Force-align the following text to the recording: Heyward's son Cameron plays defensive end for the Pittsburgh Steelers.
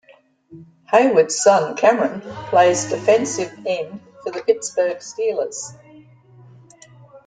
Heyward's 0.91 1.39
son 1.39 1.75
Cameron 1.77 2.21
plays 2.49 2.89
defensive 2.89 3.53
end 3.67 4.01
for 4.23 4.31
the 4.31 4.41
Pittsburgh 4.41 4.97
Steelers. 4.97 5.75